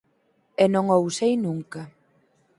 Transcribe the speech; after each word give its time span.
E 0.63 0.65
non 0.73 0.85
o 0.95 0.97
usei 1.09 1.33
nunca. 1.45 1.81